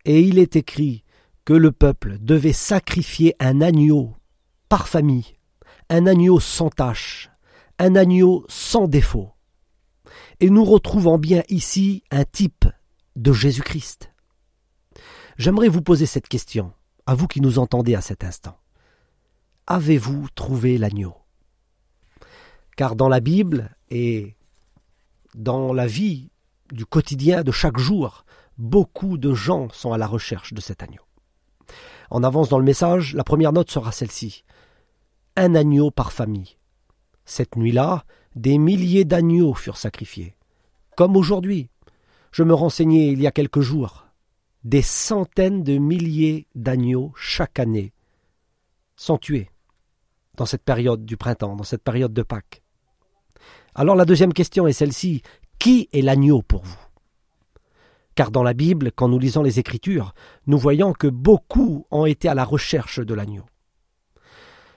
Et 0.04 0.20
il 0.20 0.38
est 0.38 0.56
écrit 0.56 1.04
que 1.50 1.54
le 1.56 1.72
peuple 1.72 2.18
devait 2.20 2.52
sacrifier 2.52 3.34
un 3.40 3.60
agneau 3.60 4.14
par 4.68 4.86
famille, 4.86 5.34
un 5.88 6.06
agneau 6.06 6.38
sans 6.38 6.70
tache, 6.70 7.28
un 7.80 7.96
agneau 7.96 8.44
sans 8.48 8.86
défaut. 8.86 9.32
Et 10.38 10.48
nous 10.48 10.64
retrouvons 10.64 11.18
bien 11.18 11.42
ici 11.48 12.04
un 12.12 12.22
type 12.22 12.66
de 13.16 13.32
Jésus-Christ. 13.32 14.12
J'aimerais 15.38 15.66
vous 15.66 15.82
poser 15.82 16.06
cette 16.06 16.28
question, 16.28 16.72
à 17.04 17.16
vous 17.16 17.26
qui 17.26 17.40
nous 17.40 17.58
entendez 17.58 17.96
à 17.96 18.00
cet 18.00 18.22
instant. 18.22 18.56
Avez-vous 19.66 20.28
trouvé 20.36 20.78
l'agneau? 20.78 21.16
Car 22.76 22.94
dans 22.94 23.08
la 23.08 23.18
Bible 23.18 23.74
et 23.88 24.36
dans 25.34 25.72
la 25.72 25.88
vie 25.88 26.30
du 26.70 26.86
quotidien 26.86 27.42
de 27.42 27.50
chaque 27.50 27.78
jour, 27.78 28.24
beaucoup 28.56 29.18
de 29.18 29.34
gens 29.34 29.68
sont 29.70 29.92
à 29.92 29.98
la 29.98 30.06
recherche 30.06 30.52
de 30.54 30.60
cet 30.60 30.84
agneau. 30.84 31.02
En 32.10 32.24
avance 32.24 32.48
dans 32.48 32.58
le 32.58 32.64
message, 32.64 33.14
la 33.14 33.24
première 33.24 33.52
note 33.52 33.70
sera 33.70 33.92
celle-ci. 33.92 34.44
Un 35.36 35.54
agneau 35.54 35.90
par 35.90 36.12
famille. 36.12 36.56
Cette 37.24 37.56
nuit-là, 37.56 38.04
des 38.34 38.58
milliers 38.58 39.04
d'agneaux 39.04 39.54
furent 39.54 39.76
sacrifiés. 39.76 40.34
Comme 40.96 41.16
aujourd'hui. 41.16 41.70
Je 42.32 42.42
me 42.42 42.54
renseignais 42.54 43.08
il 43.08 43.20
y 43.20 43.26
a 43.26 43.32
quelques 43.32 43.60
jours. 43.60 44.06
Des 44.64 44.82
centaines 44.82 45.62
de 45.62 45.78
milliers 45.78 46.46
d'agneaux 46.54 47.12
chaque 47.16 47.58
année 47.58 47.92
sont 48.96 49.16
tués 49.16 49.50
dans 50.36 50.46
cette 50.46 50.62
période 50.62 51.04
du 51.04 51.16
printemps, 51.16 51.56
dans 51.56 51.64
cette 51.64 51.82
période 51.82 52.12
de 52.12 52.22
Pâques. 52.22 52.62
Alors 53.74 53.96
la 53.96 54.04
deuxième 54.04 54.32
question 54.32 54.66
est 54.66 54.72
celle-ci. 54.72 55.22
Qui 55.58 55.88
est 55.92 56.02
l'agneau 56.02 56.42
pour 56.42 56.62
vous? 56.62 56.89
Car 58.20 58.30
dans 58.30 58.42
la 58.42 58.52
Bible, 58.52 58.92
quand 58.92 59.08
nous 59.08 59.18
lisons 59.18 59.42
les 59.42 59.60
Écritures, 59.60 60.12
nous 60.46 60.58
voyons 60.58 60.92
que 60.92 61.06
beaucoup 61.06 61.86
ont 61.90 62.04
été 62.04 62.28
à 62.28 62.34
la 62.34 62.44
recherche 62.44 63.00
de 63.00 63.14
l'agneau. 63.14 63.46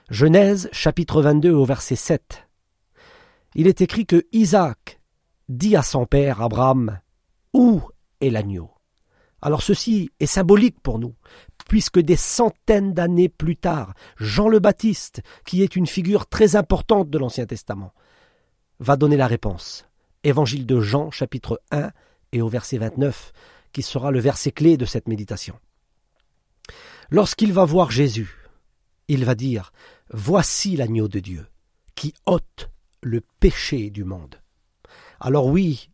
Genèse 0.08 0.70
chapitre 0.72 1.20
22 1.20 1.50
au 1.50 1.66
verset 1.66 1.96
7. 1.96 2.48
Il 3.54 3.66
est 3.66 3.82
écrit 3.82 4.06
que 4.06 4.24
Isaac 4.32 4.98
dit 5.50 5.76
à 5.76 5.82
son 5.82 6.06
père 6.06 6.40
Abraham 6.40 7.00
Où 7.52 7.82
est 8.22 8.30
l'agneau? 8.30 8.70
Alors 9.42 9.60
ceci 9.60 10.08
est 10.20 10.24
symbolique 10.24 10.80
pour 10.80 10.98
nous, 10.98 11.14
puisque 11.68 12.00
des 12.00 12.16
centaines 12.16 12.94
d'années 12.94 13.28
plus 13.28 13.58
tard, 13.58 13.92
Jean 14.16 14.48
le 14.48 14.58
Baptiste, 14.58 15.20
qui 15.44 15.62
est 15.62 15.76
une 15.76 15.86
figure 15.86 16.28
très 16.28 16.56
importante 16.56 17.10
de 17.10 17.18
l'Ancien 17.18 17.44
Testament, 17.44 17.92
va 18.80 18.96
donner 18.96 19.18
la 19.18 19.26
réponse. 19.26 19.86
Évangile 20.22 20.64
de 20.64 20.80
Jean, 20.80 21.10
chapitre 21.10 21.60
1 21.72 21.90
et 22.34 22.42
au 22.42 22.48
verset 22.48 22.78
29, 22.78 23.32
qui 23.72 23.82
sera 23.82 24.10
le 24.10 24.18
verset 24.18 24.50
clé 24.50 24.76
de 24.76 24.84
cette 24.84 25.06
méditation. 25.06 25.58
Lorsqu'il 27.10 27.52
va 27.52 27.64
voir 27.64 27.92
Jésus, 27.92 28.34
il 29.06 29.24
va 29.24 29.36
dire 29.36 29.72
Voici 30.10 30.76
l'agneau 30.76 31.06
de 31.06 31.20
Dieu, 31.20 31.46
qui 31.94 32.12
ôte 32.26 32.70
le 33.02 33.22
péché 33.38 33.90
du 33.90 34.02
monde. 34.02 34.40
Alors 35.20 35.46
oui, 35.46 35.90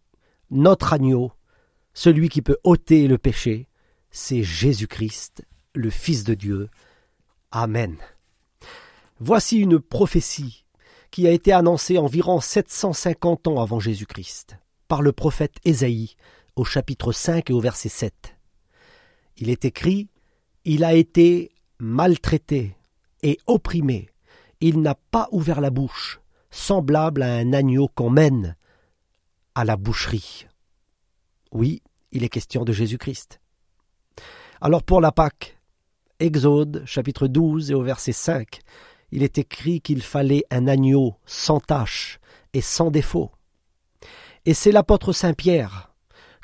notre 0.51 0.95
agneau, 0.95 1.31
celui 1.93 2.31
qui 2.31 2.41
peut 2.41 2.59
ôter 2.65 3.07
le 3.07 3.19
péché, 3.19 3.69
c'est 4.11 4.43
Jésus-Christ, 4.43 5.45
le 5.75 5.91
Fils 5.91 6.25
de 6.25 6.35
Dieu. 6.35 6.71
Amen. 7.51 7.97
Voici 9.19 9.59
une 9.59 9.79
prophétie 9.79 10.65
qui 11.11 11.27
a 11.27 11.33
été 11.33 11.53
annoncée 11.53 11.99
environ 11.99 12.41
750 12.41 13.47
ans 13.47 13.61
avant 13.61 13.79
Jésus-Christ 13.79 14.57
par 14.91 15.03
le 15.03 15.13
prophète 15.13 15.59
Ésaïe 15.65 16.17
au 16.57 16.65
chapitre 16.65 17.13
5 17.13 17.49
et 17.49 17.53
au 17.53 17.61
verset 17.61 17.89
7. 17.89 18.37
Il 19.37 19.49
est 19.49 19.65
écrit 19.65 20.09
Il 20.65 20.83
a 20.83 20.95
été 20.95 21.53
maltraité 21.79 22.77
et 23.23 23.39
opprimé, 23.47 24.09
il 24.61 24.81
n'a 24.81 24.97
pas 24.97 25.29
ouvert 25.31 25.61
la 25.61 25.71
bouche, 25.71 26.21
semblable 26.51 27.23
à 27.23 27.35
un 27.35 27.53
agneau 27.53 27.87
qu'on 27.87 28.11
mène 28.11 28.57
à 29.55 29.65
la 29.65 29.77
boucherie. 29.77 30.49
Oui, 31.53 31.83
il 32.11 32.25
est 32.25 32.29
question 32.29 32.65
de 32.65 32.73
Jésus-Christ. 32.73 33.41
Alors 34.61 34.83
pour 34.83 35.01
la 35.01 35.13
Pâque, 35.13 35.57
Exode 36.19 36.83
chapitre 36.85 37.29
12 37.29 37.71
et 37.71 37.75
au 37.75 37.83
verset 37.85 38.11
5, 38.11 38.59
il 39.13 39.23
est 39.23 39.39
écrit 39.39 39.81
qu'il 39.83 40.03
fallait 40.03 40.43
un 40.51 40.67
agneau 40.67 41.15
sans 41.27 41.61
tache 41.61 42.19
et 42.55 42.61
sans 42.61 42.91
défaut. 42.91 43.31
Et 44.47 44.55
c'est 44.55 44.73
l'apôtre 44.73 45.13
Saint 45.13 45.35
Pierre 45.35 45.93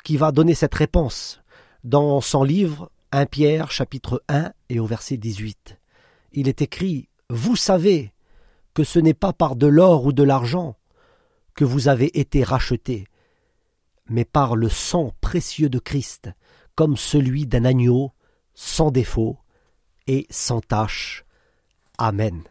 qui 0.03 0.17
va 0.17 0.31
donner 0.31 0.53
cette 0.53 0.75
réponse 0.75 1.41
dans 1.83 2.21
son 2.21 2.43
livre 2.43 2.91
1 3.11 3.25
Pierre 3.25 3.71
chapitre 3.71 4.23
1 4.29 4.51
et 4.69 4.79
au 4.79 4.85
verset 4.85 5.17
18. 5.17 5.79
Il 6.33 6.47
est 6.47 6.61
écrit 6.61 7.09
Vous 7.31 7.55
savez 7.55 8.13
que 8.75 8.83
ce 8.83 8.99
n'est 8.99 9.15
pas 9.15 9.33
par 9.33 9.55
de 9.55 9.65
l'or 9.65 10.05
ou 10.05 10.13
de 10.13 10.21
l'argent 10.21 10.77
que 11.55 11.65
vous 11.65 11.87
avez 11.87 12.19
été 12.19 12.43
rachetés, 12.43 13.07
mais 14.07 14.25
par 14.25 14.55
le 14.55 14.69
sang 14.69 15.11
précieux 15.19 15.69
de 15.69 15.79
Christ, 15.79 16.29
comme 16.75 16.97
celui 16.97 17.47
d'un 17.47 17.65
agneau 17.65 18.11
sans 18.53 18.91
défaut 18.91 19.39
et 20.05 20.27
sans 20.29 20.61
tache. 20.61 21.25
Amen. 21.97 22.43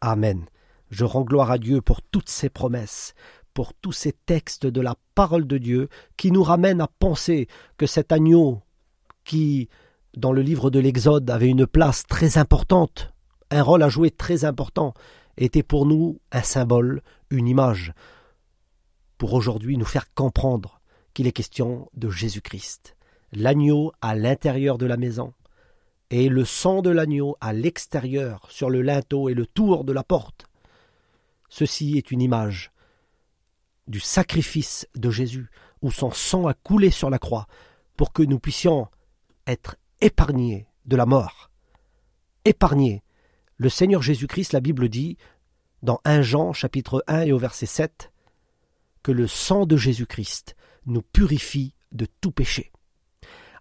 Amen. 0.00 0.46
Je 0.90 1.04
rends 1.04 1.24
gloire 1.24 1.50
à 1.50 1.58
Dieu 1.58 1.82
pour 1.82 2.00
toutes 2.00 2.30
ces 2.30 2.48
promesses, 2.48 3.14
pour 3.56 3.72
tous 3.72 3.92
ces 3.92 4.12
textes 4.12 4.66
de 4.66 4.82
la 4.82 4.96
parole 5.14 5.46
de 5.46 5.56
Dieu 5.56 5.88
qui 6.18 6.30
nous 6.30 6.42
ramènent 6.42 6.82
à 6.82 6.90
penser 6.98 7.48
que 7.78 7.86
cet 7.86 8.12
agneau 8.12 8.60
qui, 9.24 9.70
dans 10.14 10.30
le 10.30 10.42
livre 10.42 10.68
de 10.68 10.78
l'Exode, 10.78 11.30
avait 11.30 11.48
une 11.48 11.66
place 11.66 12.04
très 12.06 12.36
importante, 12.36 13.14
un 13.50 13.62
rôle 13.62 13.82
à 13.82 13.88
jouer 13.88 14.10
très 14.10 14.44
important, 14.44 14.92
était 15.38 15.62
pour 15.62 15.86
nous 15.86 16.20
un 16.32 16.42
symbole, 16.42 17.00
une 17.30 17.48
image, 17.48 17.94
pour 19.16 19.32
aujourd'hui 19.32 19.78
nous 19.78 19.86
faire 19.86 20.12
comprendre 20.12 20.82
qu'il 21.14 21.26
est 21.26 21.32
question 21.32 21.88
de 21.94 22.10
Jésus-Christ, 22.10 22.94
l'agneau 23.32 23.90
à 24.02 24.14
l'intérieur 24.14 24.76
de 24.76 24.84
la 24.84 24.98
maison, 24.98 25.32
et 26.10 26.28
le 26.28 26.44
sang 26.44 26.82
de 26.82 26.90
l'agneau 26.90 27.38
à 27.40 27.54
l'extérieur, 27.54 28.48
sur 28.50 28.68
le 28.68 28.82
linteau 28.82 29.30
et 29.30 29.34
le 29.34 29.46
tour 29.46 29.84
de 29.84 29.94
la 29.94 30.04
porte. 30.04 30.44
Ceci 31.48 31.96
est 31.96 32.10
une 32.10 32.20
image 32.20 32.70
du 33.86 34.00
sacrifice 34.00 34.88
de 34.94 35.10
Jésus, 35.10 35.48
où 35.82 35.90
son 35.90 36.10
sang 36.10 36.46
a 36.46 36.54
coulé 36.54 36.90
sur 36.90 37.10
la 37.10 37.18
croix, 37.18 37.46
pour 37.96 38.12
que 38.12 38.22
nous 38.22 38.38
puissions 38.38 38.88
être 39.46 39.76
épargnés 40.00 40.66
de 40.84 40.96
la 40.96 41.06
mort. 41.06 41.50
Épargnés. 42.44 43.02
Le 43.56 43.68
Seigneur 43.68 44.02
Jésus-Christ, 44.02 44.52
la 44.52 44.60
Bible 44.60 44.88
dit, 44.88 45.16
dans 45.82 46.00
1 46.04 46.22
Jean 46.22 46.52
chapitre 46.52 47.02
1 47.06 47.22
et 47.22 47.32
au 47.32 47.38
verset 47.38 47.66
7, 47.66 48.12
que 49.02 49.12
le 49.12 49.26
sang 49.26 49.66
de 49.66 49.76
Jésus-Christ 49.76 50.56
nous 50.86 51.02
purifie 51.02 51.74
de 51.92 52.06
tout 52.20 52.32
péché. 52.32 52.72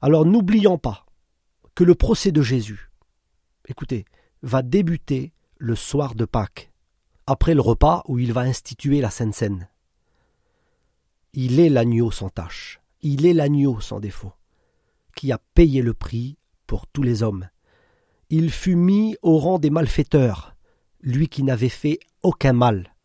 Alors 0.02 0.26
n'oublions 0.26 0.78
pas 0.78 1.06
que 1.76 1.84
le 1.84 1.96
procès 1.96 2.32
de 2.32 2.42
Jésus, 2.42 2.92
écoutez, 3.68 4.06
va 4.42 4.62
débuter 4.62 5.34
le 5.58 5.76
soir 5.76 6.16
de 6.16 6.26
Pâques, 6.26 6.72
après 7.28 7.54
le 7.54 7.62
repas 7.62 8.04
où 8.08 8.20
il 8.20 8.34
va 8.34 8.42
instituer 8.42 9.02
la 9.02 9.10
Sainte 9.10 9.34
Seine. 9.34 9.70
Il 11.38 11.60
est 11.60 11.68
l'agneau 11.68 12.12
sans 12.12 12.30
tache, 12.30 12.80
il 13.02 13.26
est 13.26 13.34
l'agneau 13.34 13.82
sans 13.82 14.00
défaut, 14.00 14.32
qui 15.18 15.34
a 15.34 15.38
payé 15.38 15.82
le 15.82 15.94
prix 15.94 16.38
pour 16.66 16.88
tous 16.88 17.04
les 17.04 17.24
hommes. 17.24 17.50
Il 18.30 18.50
fut 18.50 18.78
mis 18.78 19.18
au 19.22 19.38
rang 19.38 19.60
des 19.60 19.70
malfaiteurs, 19.70 20.56
lui 21.02 21.28
qui 21.28 21.44
n'avait 21.44 21.68
fait 21.68 22.00
aucun 22.24 22.54
mal. 22.54 22.96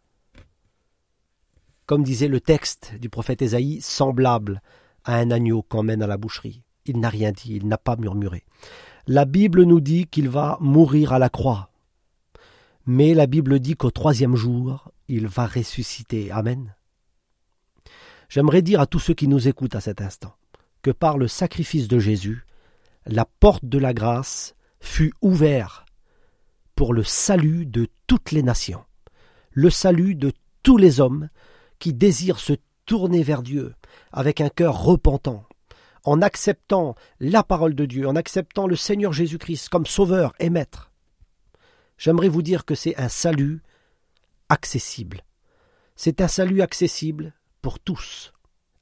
Comme 1.87 2.05
disait 2.05 2.29
le 2.29 2.41
texte 2.41 2.95
du 3.01 3.09
prophète 3.09 3.43
Ésaïe, 3.43 3.81
semblable 3.81 4.63
à 5.03 5.17
un 5.17 5.33
agneau 5.33 5.63
qu'on 5.63 5.83
mène 5.83 6.03
à 6.03 6.07
la 6.07 6.17
boucherie. 6.17 6.63
Il 6.87 7.01
n'a 7.01 7.09
rien 7.09 7.33
dit, 7.33 7.57
il 7.57 7.67
n'a 7.67 7.79
pas 7.79 7.97
murmuré. 7.97 8.45
La 9.09 9.25
Bible 9.25 9.65
nous 9.65 9.81
dit 9.81 10.07
qu'il 10.07 10.29
va 10.29 10.57
mourir 10.61 11.13
à 11.13 11.19
la 11.19 11.31
croix. 11.31 11.71
Mais 12.87 13.13
la 13.13 13.27
Bible 13.27 13.59
dit 13.59 13.75
qu'au 13.75 13.91
troisième 13.91 14.37
jour, 14.37 14.93
il 15.09 15.27
va 15.27 15.49
ressusciter. 15.49 16.31
Amen. 16.31 16.77
J'aimerais 18.31 18.63
dire 18.63 18.81
à 18.81 18.87
tous 18.87 19.01
ceux 19.01 19.15
qui 19.15 19.27
nous 19.27 19.49
écoutent 19.49 19.75
à 19.75 19.81
cet 19.81 20.01
instant 20.01 20.37
que 20.83 20.93
par 20.93 21.19
le 21.19 21.27
sacrifice 21.27 21.89
de 21.89 21.99
Jésus, 21.99 22.47
la 23.05 23.25
porte 23.25 23.65
de 23.65 23.77
la 23.77 23.93
grâce 23.93 24.55
fut 24.79 25.13
ouverte 25.21 25.85
pour 26.77 26.95
le 26.95 27.03
salut 27.03 27.67
de 27.67 27.89
toutes 28.07 28.31
les 28.31 28.45
nations, 28.45 28.85
le 29.51 29.69
salut 29.69 30.15
de 30.15 30.33
tous 30.63 30.77
les 30.77 31.01
hommes 31.01 31.29
qui 31.81 31.93
désirent 31.93 32.39
se 32.39 32.53
tourner 32.87 33.25
vers 33.25 33.43
Dieu 33.43 33.75
avec 34.13 34.41
un 34.41 34.49
cœur 34.49 34.81
repentant, 34.81 35.45
en 36.05 36.23
acceptant 36.23 36.95
la 37.19 37.43
parole 37.43 37.75
de 37.75 37.85
Dieu, 37.85 38.07
en 38.07 38.15
acceptant 38.15 38.69
le 38.69 38.77
Seigneur 38.77 39.13
Jésus-Christ 39.13 39.69
comme 39.69 39.87
sauveur 39.87 40.35
et 40.39 40.51
maître. 40.51 40.93
J'aimerais 41.99 42.29
vous 42.29 42.43
dire 42.43 42.65
que 42.65 42.77
c'est 42.77 42.97
un 42.97 43.09
salut 43.09 43.61
accessible. 44.49 45.25
C'est 45.97 46.21
un 46.21 46.29
salut 46.29 46.63
accessible 46.63 47.35
pour 47.61 47.79
tous. 47.79 48.33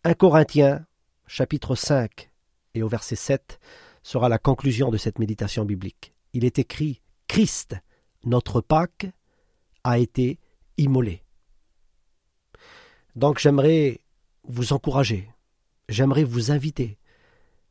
1 0.05 0.15
Corinthiens, 0.15 0.87
chapitre 1.27 1.75
5 1.75 2.31
et 2.75 2.83
au 2.83 2.89
verset 2.89 3.17
7 3.17 3.59
sera 4.03 4.29
la 4.29 4.39
conclusion 4.39 4.91
de 4.91 4.97
cette 4.97 5.19
méditation 5.19 5.65
biblique. 5.65 6.15
Il 6.33 6.45
est 6.45 6.59
écrit 6.59 7.01
Christ, 7.27 7.77
notre 8.25 8.61
Pâque, 8.61 9.07
a 9.85 9.99
été 9.99 10.39
immolé. 10.77 11.23
Donc 13.17 13.39
j'aimerais 13.39 14.01
vous 14.45 14.73
encourager, 14.73 15.31
j'aimerais 15.89 16.25
vous 16.25 16.51
inviter 16.51 16.99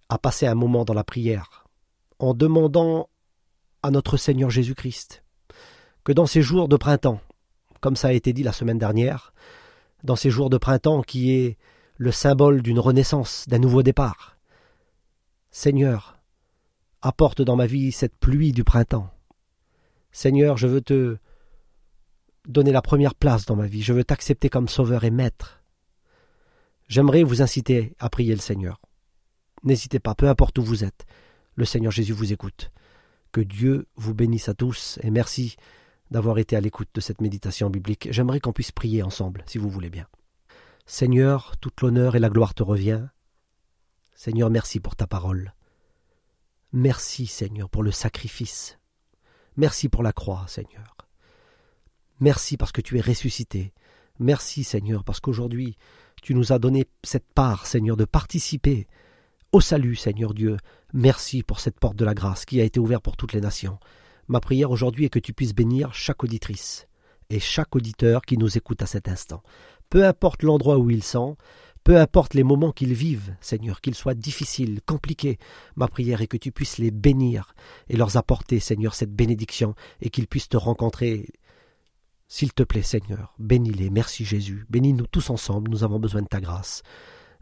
à 0.09 0.17
passer 0.17 0.45
un 0.45 0.55
moment 0.55 0.85
dans 0.85 0.93
la 0.93 1.03
prière 1.03 1.65
en 2.19 2.33
demandant 2.33 3.09
à 3.83 3.91
notre 3.91 4.17
Seigneur 4.17 4.49
Jésus-Christ 4.49 5.23
que 6.03 6.11
dans 6.11 6.25
ces 6.25 6.41
jours 6.41 6.67
de 6.67 6.77
printemps, 6.77 7.21
comme 7.81 7.95
ça 7.95 8.09
a 8.09 8.13
été 8.13 8.33
dit 8.33 8.43
la 8.43 8.53
semaine 8.53 8.77
dernière, 8.77 9.33
dans 10.07 10.15
ces 10.15 10.31
jours 10.31 10.49
de 10.49 10.57
printemps 10.57 11.03
qui 11.03 11.31
est 11.33 11.57
le 11.97 12.11
symbole 12.11 12.61
d'une 12.61 12.79
renaissance, 12.79 13.45
d'un 13.47 13.59
nouveau 13.59 13.83
départ, 13.83 14.37
Seigneur, 15.51 16.17
apporte 17.01 17.41
dans 17.41 17.57
ma 17.57 17.67
vie 17.67 17.91
cette 17.91 18.15
pluie 18.15 18.53
du 18.53 18.63
printemps. 18.63 19.09
Seigneur, 20.11 20.57
je 20.57 20.67
veux 20.67 20.81
te 20.81 21.17
donner 22.47 22.71
la 22.71 22.81
première 22.81 23.15
place 23.15 23.45
dans 23.45 23.57
ma 23.57 23.67
vie. 23.67 23.81
Je 23.81 23.93
veux 23.93 24.05
t'accepter 24.05 24.49
comme 24.49 24.69
sauveur 24.69 25.03
et 25.03 25.11
maître. 25.11 25.61
J'aimerais 26.87 27.23
vous 27.23 27.41
inciter 27.41 27.93
à 27.99 28.09
prier 28.09 28.33
le 28.33 28.41
Seigneur. 28.41 28.79
N'hésitez 29.63 29.99
pas, 29.99 30.15
peu 30.15 30.29
importe 30.29 30.57
où 30.57 30.63
vous 30.63 30.85
êtes. 30.85 31.05
Le 31.55 31.65
Seigneur 31.65 31.91
Jésus 31.91 32.13
vous 32.13 32.31
écoute. 32.31 32.71
Que 33.33 33.41
Dieu 33.41 33.87
vous 33.95 34.13
bénisse 34.13 34.47
à 34.47 34.53
tous 34.53 34.99
et 35.03 35.11
merci 35.11 35.57
d'avoir 36.11 36.37
été 36.37 36.55
à 36.55 36.61
l'écoute 36.61 36.89
de 36.93 37.01
cette 37.01 37.21
méditation 37.21 37.69
biblique. 37.69 38.07
J'aimerais 38.11 38.39
qu'on 38.39 38.53
puisse 38.53 38.71
prier 38.71 39.03
ensemble, 39.03 39.43
si 39.47 39.57
vous 39.57 39.69
voulez 39.69 39.89
bien. 39.89 40.07
Seigneur, 40.85 41.57
toute 41.57 41.81
l'honneur 41.81 42.15
et 42.15 42.19
la 42.19 42.29
gloire 42.29 42.53
te 42.53 42.63
revient. 42.63 43.07
Seigneur, 44.15 44.49
merci 44.49 44.79
pour 44.79 44.95
ta 44.95 45.07
parole. 45.07 45.53
Merci, 46.71 47.27
Seigneur, 47.27 47.69
pour 47.69 47.83
le 47.83 47.91
sacrifice. 47.91 48.79
Merci 49.57 49.89
pour 49.89 50.03
la 50.03 50.13
croix, 50.13 50.45
Seigneur. 50.47 50.95
Merci 52.19 52.57
parce 52.57 52.71
que 52.71 52.81
tu 52.81 52.97
es 52.97 53.01
ressuscité. 53.01 53.73
Merci 54.19 54.63
Seigneur 54.63 55.03
parce 55.03 55.19
qu'aujourd'hui 55.19 55.77
tu 56.23 56.33
nous 56.33 56.51
as 56.51 56.59
donné 56.59 56.87
cette 57.03 57.31
part, 57.33 57.67
Seigneur, 57.67 57.95
de 57.95 58.05
participer 58.05 58.87
au 59.51 59.61
salut, 59.61 59.95
Seigneur 59.95 60.33
Dieu. 60.33 60.57
Merci 60.93 61.43
pour 61.43 61.59
cette 61.59 61.79
porte 61.79 61.95
de 61.95 62.05
la 62.05 62.13
grâce 62.13 62.45
qui 62.45 62.59
a 62.59 62.63
été 62.63 62.79
ouverte 62.79 63.03
pour 63.03 63.17
toutes 63.17 63.33
les 63.33 63.41
nations. 63.41 63.79
Ma 64.27 64.39
prière 64.39 64.71
aujourd'hui 64.71 65.05
est 65.05 65.09
que 65.09 65.19
tu 65.19 65.33
puisses 65.33 65.55
bénir 65.55 65.93
chaque 65.93 66.23
auditrice 66.23 66.87
et 67.29 67.39
chaque 67.39 67.75
auditeur 67.75 68.21
qui 68.21 68.37
nous 68.37 68.57
écoute 68.57 68.81
à 68.81 68.85
cet 68.85 69.07
instant. 69.07 69.43
Peu 69.89 70.05
importe 70.05 70.43
l'endroit 70.43 70.77
où 70.77 70.89
ils 70.89 71.03
sont, 71.03 71.37
peu 71.83 71.97
importe 71.97 72.33
les 72.33 72.43
moments 72.43 72.73
qu'ils 72.73 72.93
vivent, 72.93 73.35
Seigneur, 73.39 73.79
qu'ils 73.79 73.95
soient 73.95 74.13
difficiles, 74.13 74.81
compliqués, 74.85 75.39
ma 75.75 75.87
prière 75.87 76.21
est 76.21 76.27
que 76.27 76.37
tu 76.37 76.51
puisses 76.51 76.77
les 76.77 76.91
bénir 76.91 77.53
et 77.87 77.95
leur 77.95 78.17
apporter, 78.17 78.59
Seigneur, 78.59 78.93
cette 78.93 79.13
bénédiction 79.13 79.75
et 80.01 80.09
qu'ils 80.09 80.27
puissent 80.27 80.49
te 80.49 80.57
rencontrer 80.57 81.27
s'il 82.27 82.51
te 82.51 82.63
plaît, 82.63 82.81
Seigneur, 82.81 83.33
bénis-les. 83.39 83.89
Merci 83.89 84.25
Jésus. 84.25 84.65
Bénis-nous 84.69 85.07
tous 85.07 85.29
ensemble. 85.29 85.71
Nous 85.71 85.85
avons 85.85 85.99
besoin 85.99 86.21
de 86.21 86.27
ta 86.27 86.41
grâce. 86.41 86.83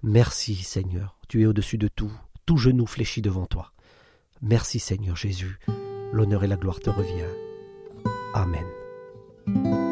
Merci 0.03 0.55
Seigneur. 0.55 1.17
Tu 1.27 1.41
es 1.41 1.45
au-dessus 1.47 1.79
de 1.79 1.87
tout. 1.87 2.11
Tout 2.45 2.57
genou 2.57 2.85
fléchit 2.85 3.23
devant 3.23 3.47
toi. 3.47 3.73
Merci 4.41 4.77
Seigneur 4.79 5.15
Jésus. 5.15 5.59
L'honneur 6.11 6.43
et 6.43 6.47
la 6.47 6.55
gloire 6.55 6.79
te 6.79 6.89
revient. 6.89 7.25
Amen. 8.33 9.84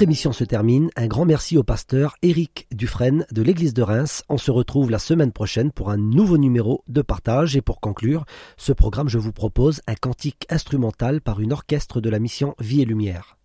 Notre 0.00 0.08
émission 0.08 0.32
se 0.32 0.44
termine. 0.44 0.88
Un 0.96 1.08
grand 1.08 1.26
merci 1.26 1.58
au 1.58 1.62
pasteur 1.62 2.16
Éric 2.22 2.66
Dufresne 2.72 3.26
de 3.32 3.42
l'église 3.42 3.74
de 3.74 3.82
Reims. 3.82 4.24
On 4.30 4.38
se 4.38 4.50
retrouve 4.50 4.90
la 4.90 4.98
semaine 4.98 5.30
prochaine 5.30 5.72
pour 5.72 5.90
un 5.90 5.98
nouveau 5.98 6.38
numéro 6.38 6.82
de 6.88 7.02
partage. 7.02 7.54
Et 7.54 7.60
pour 7.60 7.80
conclure 7.80 8.24
ce 8.56 8.72
programme, 8.72 9.10
je 9.10 9.18
vous 9.18 9.32
propose 9.32 9.82
un 9.86 9.94
cantique 9.94 10.46
instrumental 10.48 11.20
par 11.20 11.40
une 11.40 11.52
orchestre 11.52 12.00
de 12.00 12.08
la 12.08 12.18
mission 12.18 12.54
Vie 12.58 12.80
et 12.80 12.86
Lumière. 12.86 13.36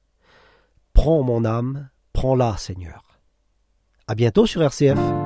Prends 0.94 1.24
mon 1.24 1.44
âme, 1.44 1.90
prends-la, 2.14 2.56
Seigneur. 2.56 3.20
À 4.08 4.16
bientôt 4.16 4.46
sur 4.46 4.64
RCF. 4.64 5.25